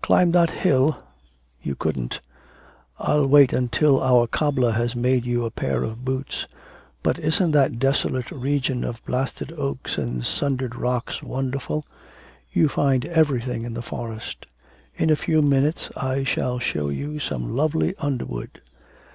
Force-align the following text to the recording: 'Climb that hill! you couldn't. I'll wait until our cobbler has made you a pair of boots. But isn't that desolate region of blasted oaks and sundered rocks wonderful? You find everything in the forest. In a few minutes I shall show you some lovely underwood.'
'Climb 0.00 0.32
that 0.32 0.48
hill! 0.48 0.96
you 1.60 1.74
couldn't. 1.74 2.22
I'll 2.98 3.26
wait 3.26 3.52
until 3.52 4.02
our 4.02 4.26
cobbler 4.26 4.70
has 4.72 4.96
made 4.96 5.26
you 5.26 5.44
a 5.44 5.50
pair 5.50 5.82
of 5.82 6.02
boots. 6.02 6.46
But 7.02 7.18
isn't 7.18 7.50
that 7.50 7.78
desolate 7.78 8.30
region 8.30 8.84
of 8.84 9.04
blasted 9.04 9.52
oaks 9.52 9.98
and 9.98 10.24
sundered 10.24 10.76
rocks 10.76 11.22
wonderful? 11.22 11.84
You 12.50 12.70
find 12.70 13.04
everything 13.04 13.64
in 13.66 13.74
the 13.74 13.82
forest. 13.82 14.46
In 14.96 15.10
a 15.10 15.14
few 15.14 15.42
minutes 15.42 15.90
I 15.94 16.24
shall 16.24 16.58
show 16.58 16.88
you 16.88 17.18
some 17.18 17.54
lovely 17.54 17.94
underwood.' 17.98 18.62